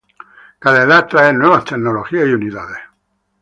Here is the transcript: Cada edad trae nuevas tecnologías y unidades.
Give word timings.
Cada 0.57 0.81
edad 0.81 1.05
trae 1.07 1.31
nuevas 1.31 1.63
tecnologías 1.63 2.25
y 2.27 2.31
unidades. 2.33 2.79